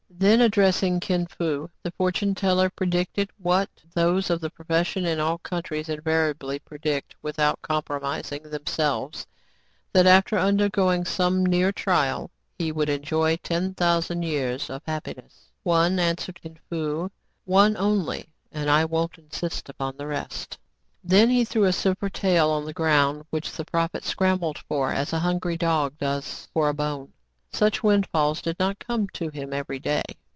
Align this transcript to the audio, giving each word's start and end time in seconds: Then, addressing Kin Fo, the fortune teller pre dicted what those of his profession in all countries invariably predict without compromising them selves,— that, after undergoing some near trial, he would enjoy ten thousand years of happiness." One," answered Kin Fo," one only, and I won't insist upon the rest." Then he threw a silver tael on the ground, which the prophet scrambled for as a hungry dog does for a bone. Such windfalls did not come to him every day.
Then, 0.13 0.41
addressing 0.41 0.99
Kin 0.99 1.25
Fo, 1.25 1.71
the 1.81 1.89
fortune 1.89 2.35
teller 2.35 2.69
pre 2.69 2.85
dicted 2.85 3.29
what 3.39 3.69
those 3.95 4.29
of 4.29 4.39
his 4.43 4.51
profession 4.51 5.03
in 5.03 5.19
all 5.19 5.39
countries 5.39 5.89
invariably 5.89 6.59
predict 6.59 7.15
without 7.23 7.59
compromising 7.63 8.43
them 8.43 8.67
selves,— 8.67 9.25
that, 9.93 10.05
after 10.05 10.37
undergoing 10.37 11.05
some 11.05 11.43
near 11.43 11.71
trial, 11.71 12.29
he 12.59 12.71
would 12.71 12.87
enjoy 12.87 13.37
ten 13.37 13.73
thousand 13.73 14.21
years 14.21 14.69
of 14.69 14.83
happiness." 14.85 15.49
One," 15.63 15.97
answered 15.97 16.39
Kin 16.39 16.59
Fo," 16.69 17.09
one 17.45 17.75
only, 17.75 18.29
and 18.51 18.69
I 18.69 18.85
won't 18.85 19.17
insist 19.17 19.69
upon 19.69 19.97
the 19.97 20.05
rest." 20.05 20.59
Then 21.03 21.31
he 21.31 21.43
threw 21.43 21.63
a 21.63 21.73
silver 21.73 22.11
tael 22.11 22.51
on 22.51 22.65
the 22.65 22.73
ground, 22.73 23.25
which 23.31 23.51
the 23.53 23.65
prophet 23.65 24.03
scrambled 24.03 24.59
for 24.67 24.93
as 24.93 25.13
a 25.13 25.19
hungry 25.19 25.57
dog 25.57 25.97
does 25.97 26.47
for 26.53 26.69
a 26.69 26.75
bone. 26.75 27.13
Such 27.53 27.83
windfalls 27.83 28.41
did 28.41 28.57
not 28.59 28.79
come 28.79 29.09
to 29.09 29.27
him 29.27 29.51
every 29.51 29.77
day. 29.77 30.03